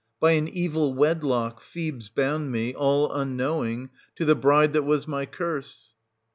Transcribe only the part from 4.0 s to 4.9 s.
to the bride that